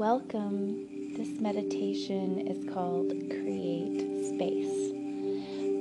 Welcome. 0.00 0.88
This 1.14 1.28
meditation 1.42 2.46
is 2.48 2.64
called 2.72 3.12
Create 3.28 4.00
Space. 4.28 4.94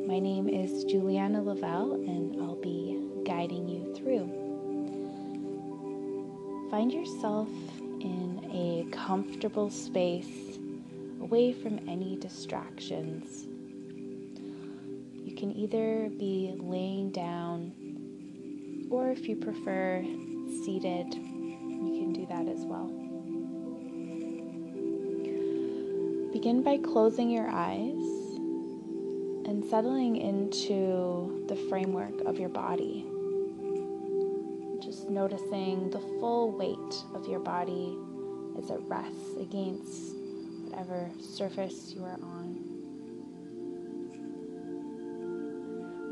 My 0.09 0.19
name 0.19 0.49
is 0.49 0.83
Juliana 0.83 1.41
Lavelle, 1.41 1.93
and 1.93 2.35
I'll 2.41 2.59
be 2.59 3.01
guiding 3.25 3.69
you 3.69 3.95
through. 3.95 4.27
Find 6.69 6.91
yourself 6.91 7.47
in 7.79 8.41
a 8.51 8.93
comfortable 8.93 9.69
space 9.69 10.59
away 11.21 11.53
from 11.53 11.79
any 11.87 12.17
distractions. 12.17 13.47
You 15.15 15.33
can 15.33 15.55
either 15.55 16.09
be 16.19 16.57
laying 16.59 17.11
down, 17.11 17.71
or 18.91 19.11
if 19.11 19.29
you 19.29 19.37
prefer, 19.37 20.03
seated, 20.65 21.13
you 21.13 21.93
can 22.01 22.11
do 22.11 22.25
that 22.25 22.49
as 22.49 22.65
well. 22.65 23.08
Begin 26.31 26.61
by 26.61 26.77
closing 26.77 27.31
your 27.31 27.49
eyes 27.49 28.05
and 29.47 29.65
settling 29.67 30.15
into 30.15 31.43
the 31.47 31.55
framework 31.55 32.21
of 32.21 32.37
your 32.37 32.49
body. 32.49 33.03
Just 34.79 35.09
noticing 35.09 35.89
the 35.89 35.99
full 36.19 36.51
weight 36.51 37.03
of 37.15 37.27
your 37.27 37.39
body 37.39 37.97
as 38.59 38.69
it 38.69 38.79
rests 38.85 39.37
against 39.41 40.15
whatever 40.65 41.09
surface 41.19 41.95
you 41.95 42.03
are 42.03 42.19
on. 42.21 42.59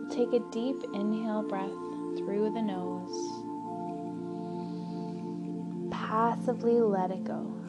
Take 0.09 0.33
a 0.33 0.39
deep 0.51 0.77
inhale 0.95 1.43
breath 1.43 1.69
through 2.17 2.53
the 2.55 2.61
nose. 2.63 3.13
Passively 5.91 6.81
let 6.81 7.11
it 7.11 7.23
go. 7.23 7.66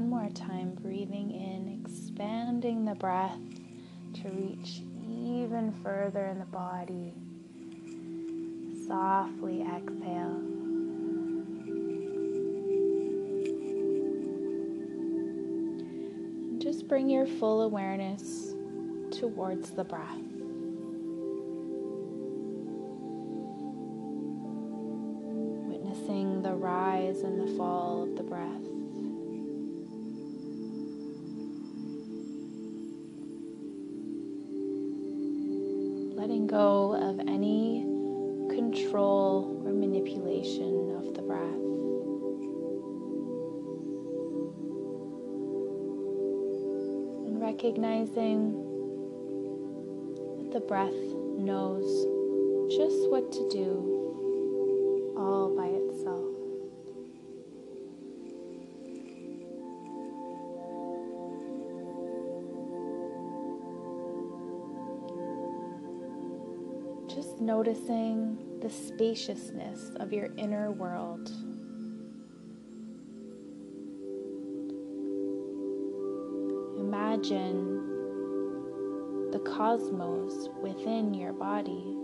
One 0.00 0.08
more 0.08 0.30
time, 0.30 0.72
breathing 0.80 1.30
in, 1.30 1.78
expanding 1.84 2.86
the 2.86 2.94
breath 2.94 3.36
to 4.14 4.28
reach 4.30 4.80
even 5.06 5.70
further 5.82 6.24
in 6.24 6.38
the 6.38 6.46
body. 6.46 7.12
Softly 8.86 9.60
exhale. 9.60 10.40
just 16.58 16.86
bring 16.88 17.08
your 17.08 17.26
full 17.26 17.62
awareness 17.62 18.54
towards 19.10 19.70
the 19.70 19.84
breath. 19.84 20.16
Witnessing 25.68 26.42
the 26.42 26.54
rise 26.54 27.20
and 27.20 27.40
the 27.40 27.56
fall 27.56 28.02
of 28.02 28.16
the 28.16 28.22
breath. 28.22 28.79
Any 37.28 37.82
control 38.54 39.62
or 39.64 39.72
manipulation 39.72 40.96
of 40.96 41.14
the 41.14 41.22
breath. 41.22 41.40
And 47.26 47.40
recognizing 47.40 48.52
that 50.38 50.50
the 50.52 50.60
breath 50.60 50.92
knows 51.38 51.88
just 52.70 53.10
what 53.10 53.32
to 53.32 53.48
do 53.50 55.14
all 55.16 55.54
by 55.56 55.66
itself. 55.66 56.39
Noticing 67.40 68.60
the 68.60 68.68
spaciousness 68.68 69.90
of 69.96 70.12
your 70.12 70.28
inner 70.36 70.70
world. 70.70 71.30
Imagine 76.78 77.80
the 79.32 79.38
cosmos 79.40 80.48
within 80.60 81.14
your 81.14 81.32
body, 81.32 81.96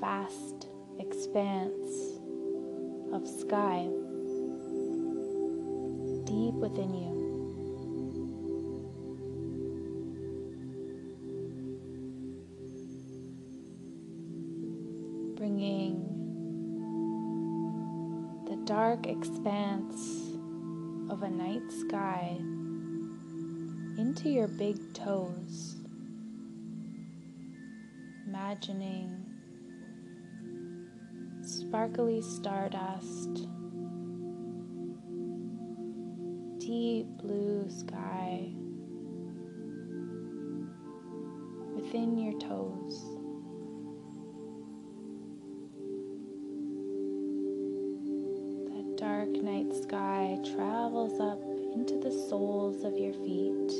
vast 0.00 0.68
expanse 0.98 2.20
of 3.12 3.28
sky 3.28 3.88
deep 6.24 6.54
within 6.54 6.94
you. 6.94 7.25
Expanse 19.08 20.36
of 21.10 21.22
a 21.22 21.30
night 21.30 21.70
sky 21.70 22.36
into 23.98 24.28
your 24.28 24.48
big 24.48 24.76
toes. 24.94 25.76
Imagining 28.26 29.24
sparkly 31.42 32.20
stardust, 32.20 33.46
deep 36.58 37.06
blue 37.18 37.70
sky 37.70 38.50
within 41.74 42.18
your 42.18 42.38
toes. 42.40 43.15
Up 51.20 51.40
into 51.74 51.98
the 51.98 52.10
soles 52.10 52.84
of 52.84 52.96
your 52.96 53.12
feet. 53.12 53.72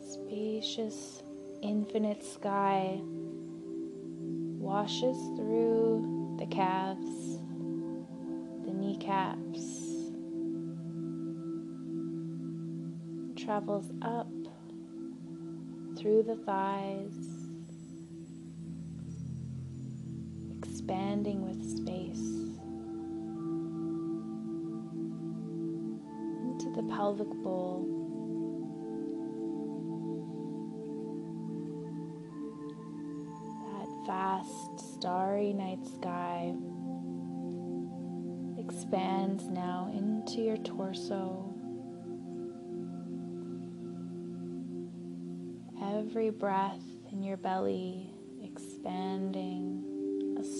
Spacious, 0.00 1.22
infinite 1.62 2.22
sky 2.22 3.00
washes 4.58 5.16
through 5.36 6.36
the 6.38 6.46
calves, 6.46 7.38
the 8.64 8.72
kneecaps, 8.72 10.12
travels 13.36 13.90
up 14.02 14.28
through 15.96 16.22
the 16.22 16.36
thighs 16.44 17.39
expanding 20.90 21.42
with 21.42 21.64
space 21.64 22.18
into 26.42 26.68
the 26.74 26.82
pelvic 26.92 27.28
bowl. 27.44 27.86
That 33.66 33.88
vast 34.04 34.94
starry 34.94 35.52
night 35.52 35.86
sky 35.86 36.54
expands 38.58 39.44
now 39.44 39.92
into 39.96 40.40
your 40.40 40.56
torso. 40.56 41.54
Every 45.80 46.30
breath 46.30 46.82
in 47.12 47.22
your 47.22 47.36
belly 47.36 48.12
expanding 48.42 49.79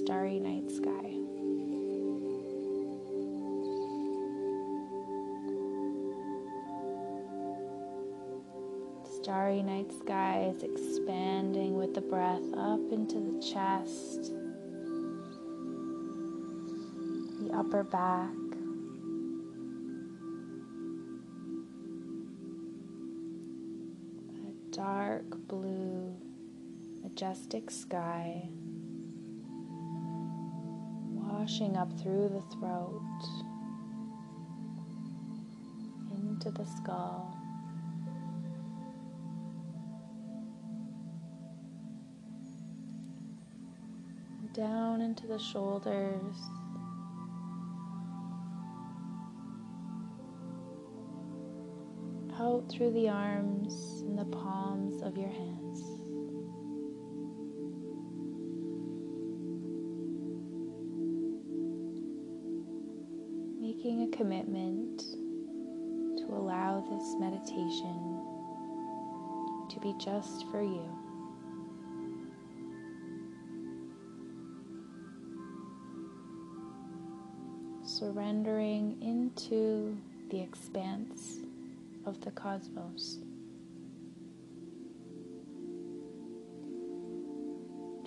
starry 0.05 0.41
night 0.41 0.71
sky. 0.71 1.15
Starry 9.23 9.63
night 9.63 9.93
sky 9.93 10.51
is 10.57 10.63
expanding 10.63 11.77
with 11.77 11.93
the 11.93 12.01
breath 12.01 12.41
up 12.57 12.81
into 12.91 13.21
the 13.21 13.43
chest, 13.43 14.33
the 17.43 17.51
upper 17.55 17.85
back. 17.85 18.33
A 24.49 24.75
dark 24.75 25.47
blue, 25.47 26.17
majestic 27.03 27.71
sky 27.71 28.49
washing 31.41 31.75
up 31.75 31.91
through 31.99 32.29
the 32.29 32.43
throat 32.55 33.01
into 36.15 36.51
the 36.51 36.67
skull. 36.67 37.35
Down 44.53 45.01
into 45.01 45.27
the 45.27 45.39
shoulders. 45.39 46.37
Out 52.39 52.71
through 52.71 52.93
the 52.93 53.09
arms 53.09 54.03
and 54.03 54.19
the 54.19 54.27
palms 54.27 55.01
of 55.01 55.17
your 55.17 55.31
hands. 55.31 56.00
Commitment 64.21 65.01
to 66.19 66.27
allow 66.29 66.85
this 66.91 67.15
meditation 67.19 68.21
to 69.71 69.81
be 69.81 69.95
just 69.99 70.45
for 70.51 70.63
you. 70.63 70.87
surrendering 77.83 78.97
into 79.03 79.97
the 80.31 80.41
expanse 80.41 81.39
of 82.07 82.21
the 82.21 82.31
cosmos. 82.31 83.19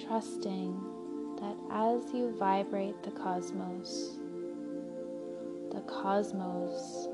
Trusting 0.07 0.79
that 1.39 1.57
as 1.71 2.13
you 2.13 2.33
vibrate 2.39 3.03
the 3.03 3.11
cosmos, 3.11 4.17
cosmos 6.03 7.07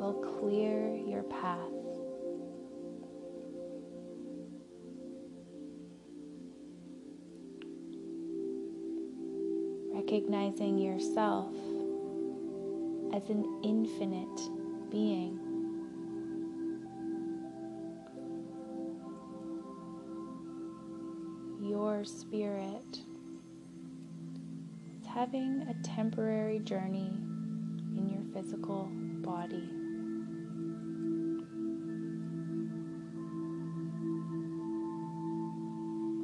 will 0.00 0.14
clear 0.40 0.96
your 0.96 1.22
path. 1.24 1.58
Recognizing 9.92 10.78
yourself 10.78 11.52
as 13.14 13.28
an 13.28 13.60
infinite 13.62 14.40
being. 14.90 15.38
Your 21.60 22.06
spirit 22.06 23.00
is 24.98 25.06
having 25.06 25.66
a 25.68 25.74
temporary 25.86 26.60
journey 26.60 27.29
physical 28.32 28.88
body. 29.22 29.68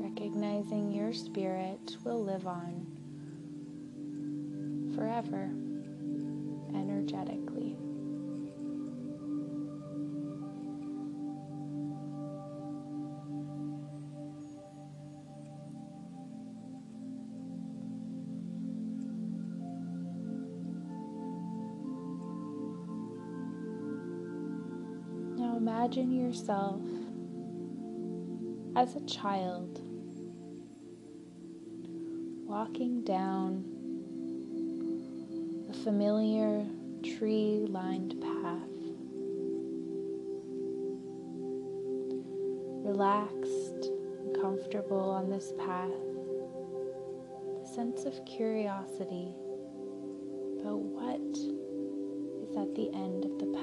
Recognizing 0.01 0.93
your 0.93 1.13
spirit 1.13 1.97
will 2.05 2.23
live 2.23 2.47
on 2.47 2.87
forever 4.95 5.51
energetically. 6.75 7.56
Yourself 26.37 26.83
as 28.77 28.95
a 28.95 29.01
child 29.07 29.81
walking 32.47 33.03
down 33.05 33.65
a 35.71 35.73
familiar 35.83 36.67
tree 37.03 37.65
lined 37.71 38.21
path. 38.21 38.61
Relaxed 42.85 43.91
and 44.21 44.39
comfortable 44.39 45.11
on 45.11 45.31
this 45.31 45.55
path, 45.59 45.91
a 47.63 47.75
sense 47.75 48.05
of 48.05 48.23
curiosity 48.27 49.35
about 50.61 50.81
what 50.81 51.39
is 52.47 52.57
at 52.59 52.75
the 52.75 52.91
end 52.93 53.25
of 53.25 53.39
the 53.39 53.47
path. 53.47 53.56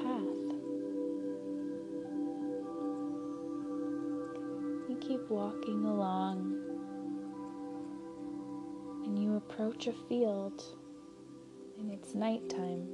Keep 5.06 5.28
walking 5.28 5.84
along 5.84 6.58
and 9.04 9.22
you 9.22 9.36
approach 9.36 9.86
a 9.86 9.92
field 10.08 10.64
and 11.78 11.90
it's 11.90 12.14
nighttime. 12.14 12.88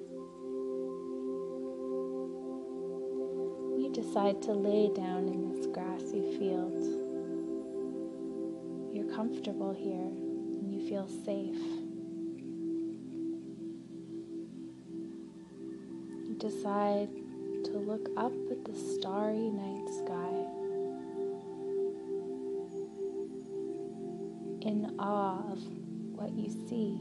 You 3.79 3.91
decide 3.95 4.43
to 4.43 4.53
lay 4.53 4.91
down 4.93 5.29
in 5.29 5.55
this 5.55 5.67
grassy 5.69 6.37
field. 6.37 6.83
You're 8.93 9.15
comfortable 9.15 9.73
here 9.73 9.95
and 9.95 10.75
you 10.75 10.89
feel 10.89 11.07
safe. 11.07 11.63
You 16.27 16.35
decide 16.39 17.09
to 17.67 17.73
look 17.73 18.09
up 18.17 18.33
at 18.51 18.65
the 18.65 18.75
starry 18.75 19.49
night 19.51 19.89
sky 20.05 20.30
in 24.63 24.95
awe 24.99 25.53
of 25.53 25.63
what 26.17 26.33
you 26.33 26.51
see. 26.69 26.99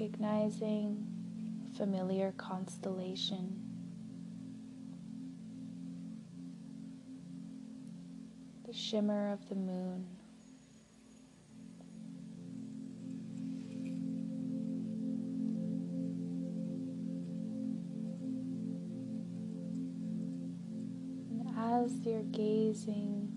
recognizing 0.00 1.04
familiar 1.76 2.32
constellation. 2.36 3.60
The 8.64 8.72
shimmer 8.72 9.32
of 9.32 9.48
the 9.48 9.56
moon. 9.56 10.17
As 21.84 22.00
you're 22.04 22.22
gazing 22.32 23.30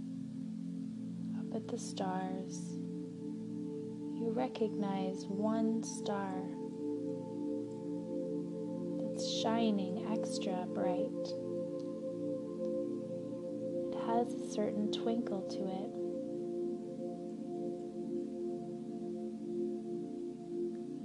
up 1.38 1.56
at 1.56 1.68
the 1.68 1.78
stars, 1.78 2.80
you 4.16 4.32
recognize 4.34 5.26
one 5.28 5.84
star 5.84 6.34
that's 9.00 9.30
shining 9.42 10.08
extra 10.12 10.66
bright. 10.74 11.28
It 13.90 13.96
has 14.08 14.34
a 14.34 14.52
certain 14.52 14.92
twinkle 14.92 15.42
to 15.42 15.60
it. 15.60 15.92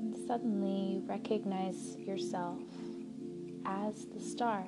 And 0.01 0.17
suddenly 0.27 0.95
you 0.95 1.03
recognize 1.07 1.97
yourself 1.99 2.63
as 3.67 4.07
the 4.07 4.21
star. 4.21 4.67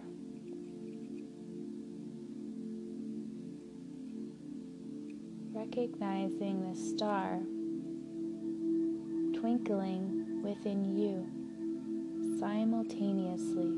Recognizing 5.59 6.71
the 6.71 6.77
star 6.79 7.41
twinkling 9.41 10.41
within 10.45 10.85
you 10.97 11.27
simultaneously. 12.39 13.75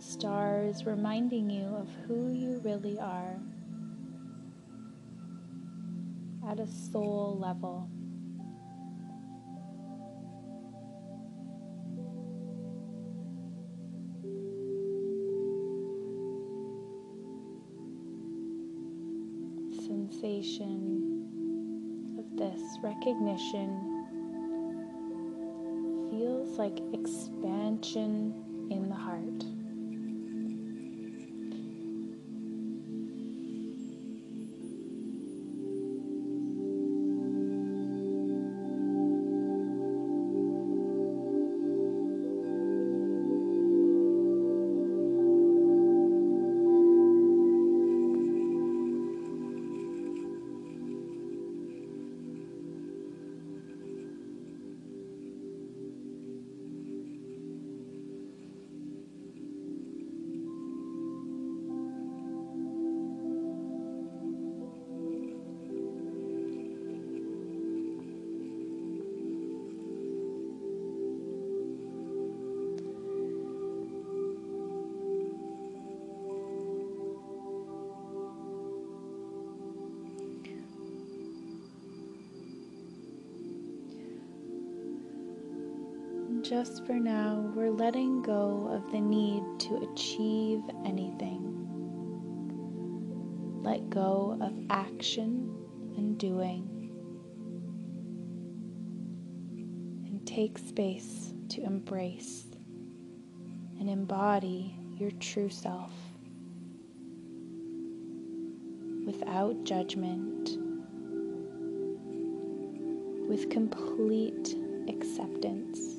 Stars 0.00 0.84
reminding 0.84 1.50
you 1.50 1.66
of 1.66 1.88
who 2.08 2.32
you 2.32 2.60
really 2.64 2.98
are 2.98 3.38
at 6.48 6.58
a 6.58 6.66
soul 6.66 7.38
level. 7.38 7.88
Sensation 20.42 21.24
of 22.18 22.36
this 22.36 22.60
recognition 22.82 24.04
feels 26.10 26.58
like 26.58 26.78
expansion 26.92 28.34
in 28.70 28.88
the 28.88 28.94
heart. 28.94 29.55
Just 86.48 86.86
for 86.86 86.92
now, 86.92 87.50
we're 87.56 87.72
letting 87.72 88.22
go 88.22 88.68
of 88.70 88.92
the 88.92 89.00
need 89.00 89.42
to 89.58 89.90
achieve 89.90 90.60
anything. 90.84 91.42
Let 93.62 93.90
go 93.90 94.38
of 94.40 94.52
action 94.70 95.52
and 95.96 96.16
doing. 96.16 96.92
And 100.06 100.24
take 100.24 100.56
space 100.58 101.34
to 101.48 101.64
embrace 101.64 102.44
and 103.80 103.90
embody 103.90 104.78
your 104.96 105.10
true 105.12 105.50
self 105.50 105.90
without 109.04 109.64
judgment, 109.64 110.58
with 113.28 113.50
complete 113.50 114.54
acceptance 114.88 115.95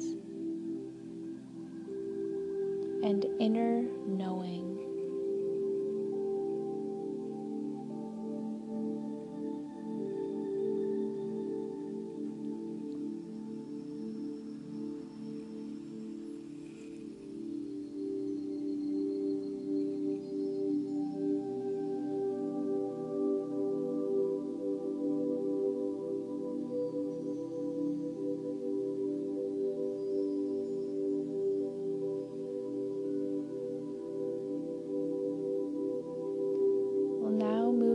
and 3.07 3.25
inner 3.39 3.85
knowing. 4.05 4.76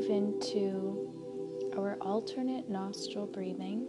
Move 0.02 0.10
into 0.10 1.72
our 1.76 1.96
alternate 2.00 2.68
nostril 2.68 3.26
breathing 3.26 3.86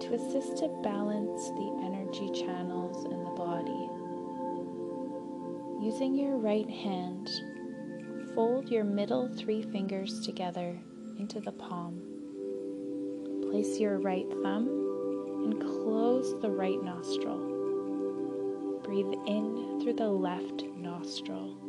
to 0.00 0.14
assist 0.14 0.58
to 0.58 0.68
balance 0.82 1.48
the 1.48 1.80
energy 1.84 2.30
channels 2.40 3.04
in 3.06 3.24
the 3.24 3.30
body. 3.30 3.88
Using 5.84 6.14
your 6.14 6.36
right 6.36 6.68
hand, 6.68 7.28
fold 8.34 8.68
your 8.70 8.84
middle 8.84 9.28
three 9.36 9.62
fingers 9.62 10.20
together 10.20 10.78
into 11.18 11.40
the 11.40 11.52
palm. 11.52 12.00
Place 13.50 13.78
your 13.78 13.98
right 13.98 14.28
thumb 14.42 14.68
and 15.44 15.60
close 15.60 16.40
the 16.40 16.50
right 16.50 16.82
nostril. 16.82 18.80
Breathe 18.84 19.12
in 19.26 19.80
through 19.82 19.94
the 19.94 20.08
left 20.08 20.62
nostril. 20.76 21.65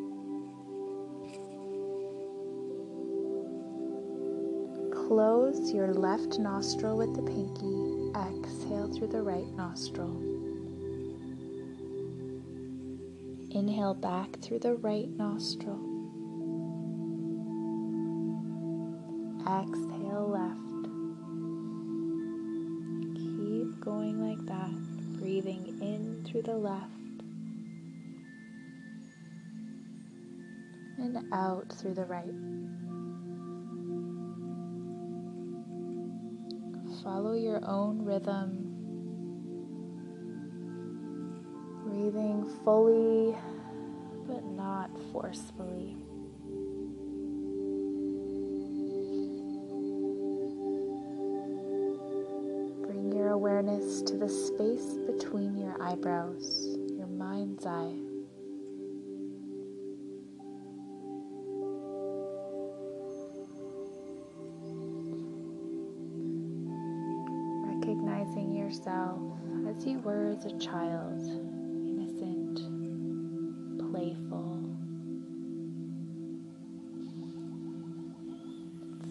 Close 5.08 5.72
your 5.72 5.94
left 5.94 6.38
nostril 6.38 6.98
with 6.98 7.16
the 7.16 7.22
pinky. 7.22 8.12
Exhale 8.14 8.92
through 8.94 9.08
the 9.08 9.22
right 9.22 9.48
nostril. 9.56 10.12
Inhale 13.52 13.94
back 13.94 14.38
through 14.42 14.60
the 14.60 14.76
right 14.76 15.08
nostril. 15.12 15.80
Exhale 19.48 20.28
left. 20.28 20.84
Keep 23.16 23.80
going 23.80 24.20
like 24.20 24.46
that, 24.46 25.20
breathing 25.22 25.80
in 25.82 26.26
through 26.30 26.42
the 26.42 26.58
left 26.58 26.92
and 30.98 31.18
out 31.32 31.72
through 31.72 31.94
the 31.94 32.04
right. 32.04 32.97
Follow 37.04 37.34
your 37.34 37.60
own 37.63 38.04
rhythm. 38.04 38.74
Breathing 41.86 42.50
fully 42.63 43.36
but 44.27 44.44
not 44.44 44.89
forcefully. 45.12 45.96
Bring 52.86 53.13
your 53.16 53.30
awareness 53.30 54.01
to 54.01 54.18
the 54.18 54.30
space 54.30 54.96
between 55.06 55.56
your 55.58 55.82
eyebrows, 55.82 56.77
your 56.98 57.08
mind's 57.08 57.66
eye. 57.66 58.07
Recognizing 68.18 68.54
yourself 68.54 69.20
as 69.68 69.86
you 69.86 70.00
were 70.00 70.30
as 70.30 70.46
a 70.46 70.58
child, 70.60 71.22
innocent, 71.86 72.58
playful, 73.92 74.64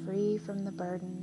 free 0.04 0.38
from 0.38 0.64
the 0.64 0.72
burdens 0.72 1.15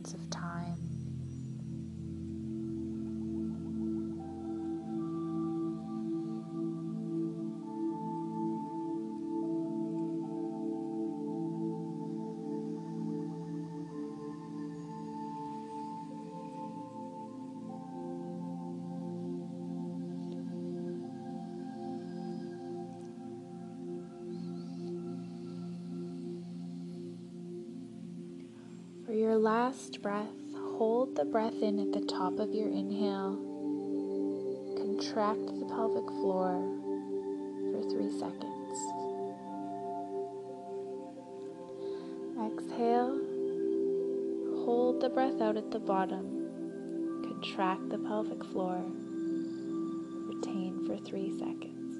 your 29.33 29.41
last 29.41 29.99
breath, 30.03 30.53
hold 30.77 31.15
the 31.15 31.25
breath 31.25 31.59
in 31.63 31.79
at 31.79 31.91
the 31.91 32.05
top 32.07 32.37
of 32.37 32.53
your 32.53 32.67
inhale. 32.67 33.33
Contract 34.77 35.47
the 35.59 35.65
pelvic 35.65 36.07
floor 36.21 36.61
for 37.71 37.81
three 37.89 38.11
seconds. 38.19 38.77
Exhale. 42.45 43.17
Hold 44.65 45.01
the 45.01 45.09
breath 45.09 45.41
out 45.41 45.57
at 45.57 45.71
the 45.71 45.79
bottom. 45.79 47.23
Contract 47.23 47.89
the 47.89 47.97
pelvic 47.97 48.45
floor. 48.45 48.85
Retain 50.29 50.85
for 50.85 50.95
three 50.97 51.31
seconds. 51.39 51.97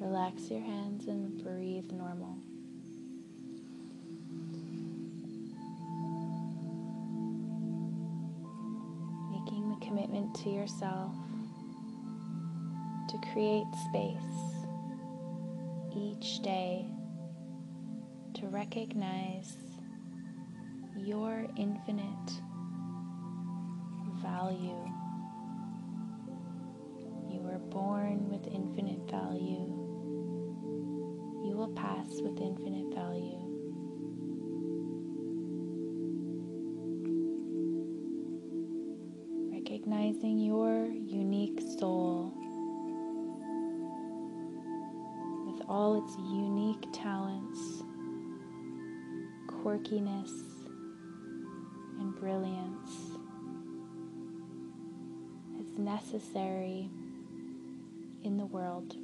Relax 0.00 0.50
your 0.50 0.62
hands 0.62 1.06
and 1.06 1.36
breathe 1.44 1.92
normal. 1.92 2.39
To 10.34 10.50
yourself 10.50 11.14
to 13.08 13.18
create 13.32 13.66
space 13.88 14.16
each 15.96 16.40
day 16.42 16.86
to 18.34 18.46
recognize 18.46 19.56
your 20.96 21.46
infinite 21.56 22.30
value. 24.22 24.90
You 27.28 27.40
were 27.40 27.58
born 27.58 28.28
with 28.28 28.46
infinite 28.46 29.10
value. 29.10 29.66
You 31.44 31.56
will 31.56 31.72
pass 31.74 32.06
with 32.20 32.40
infinite 32.40 32.94
value. 32.94 33.49
Your 40.28 40.86
unique 40.86 41.60
soul 41.78 42.32
with 45.46 45.62
all 45.68 46.04
its 46.04 46.16
unique 46.18 46.84
talents, 46.92 47.82
quirkiness, 49.46 50.30
and 51.98 52.14
brilliance 52.16 53.16
is 55.60 55.78
necessary 55.78 56.90
in 58.22 58.36
the 58.36 58.46
world. 58.46 58.96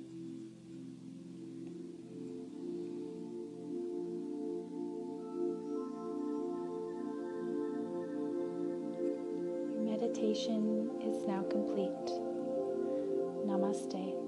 Meditation 10.36 10.90
is 11.02 11.26
now 11.26 11.42
complete. 11.50 12.06
Namaste. 13.46 14.25